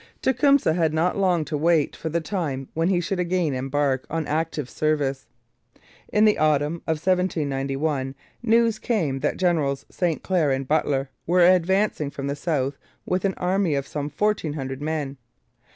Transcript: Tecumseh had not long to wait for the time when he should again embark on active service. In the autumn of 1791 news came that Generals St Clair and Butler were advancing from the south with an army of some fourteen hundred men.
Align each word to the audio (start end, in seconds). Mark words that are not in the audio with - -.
Tecumseh 0.23 0.73
had 0.73 0.95
not 0.95 1.15
long 1.15 1.45
to 1.45 1.55
wait 1.55 1.95
for 1.95 2.09
the 2.09 2.19
time 2.21 2.69
when 2.73 2.87
he 2.87 2.99
should 2.99 3.19
again 3.19 3.53
embark 3.53 4.07
on 4.09 4.25
active 4.25 4.67
service. 4.67 5.27
In 6.11 6.25
the 6.25 6.39
autumn 6.39 6.77
of 6.87 6.97
1791 6.97 8.15
news 8.41 8.79
came 8.79 9.19
that 9.19 9.37
Generals 9.37 9.85
St 9.91 10.23
Clair 10.23 10.49
and 10.49 10.67
Butler 10.67 11.11
were 11.27 11.45
advancing 11.45 12.09
from 12.09 12.25
the 12.25 12.35
south 12.35 12.79
with 13.05 13.25
an 13.25 13.35
army 13.35 13.75
of 13.75 13.85
some 13.85 14.09
fourteen 14.09 14.53
hundred 14.53 14.81
men. 14.81 15.17